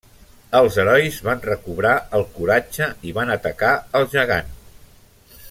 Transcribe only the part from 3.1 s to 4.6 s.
i van atacar el gegant.